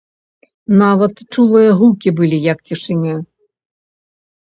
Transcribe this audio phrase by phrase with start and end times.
[0.81, 3.15] Нават чулыя гукі былі як цішыня.